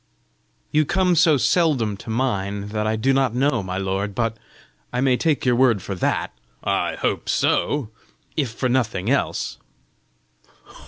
[0.71, 4.35] "You come so seldom to mine, that I do not know, my lord; but
[4.91, 7.91] I may take your word for THAT!" "I hope so!""
[8.35, 9.59] if for nothing else!"